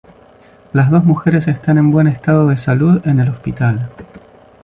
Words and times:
Las 0.73 0.89
dos 0.89 1.03
mujeres 1.03 1.47
están 1.47 1.77
en 1.77 1.91
buen 1.91 2.07
estado 2.07 2.47
de 2.47 2.57
salud 2.57 3.03
en 3.05 3.19
el 3.19 3.29
hospital. 3.29 3.91